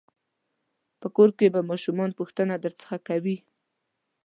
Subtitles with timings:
[1.01, 3.37] په کور کې به ماشومان پوښتنه درڅخه کوي.